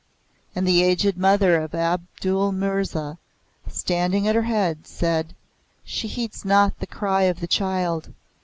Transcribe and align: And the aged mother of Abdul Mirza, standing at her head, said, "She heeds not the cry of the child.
And 0.55 0.67
the 0.67 0.81
aged 0.81 1.15
mother 1.15 1.57
of 1.61 1.75
Abdul 1.75 2.51
Mirza, 2.53 3.19
standing 3.67 4.27
at 4.27 4.33
her 4.33 4.41
head, 4.41 4.87
said, 4.87 5.35
"She 5.83 6.07
heeds 6.07 6.43
not 6.43 6.79
the 6.79 6.87
cry 6.87 7.25
of 7.29 7.39
the 7.39 7.45
child. 7.45 8.11